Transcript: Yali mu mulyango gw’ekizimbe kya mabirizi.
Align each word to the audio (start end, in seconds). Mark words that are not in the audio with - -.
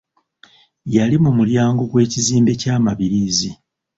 Yali 0.95 1.15
mu 1.23 1.31
mulyango 1.37 1.83
gw’ekizimbe 1.91 2.51
kya 2.61 2.75
mabirizi. 2.83 3.51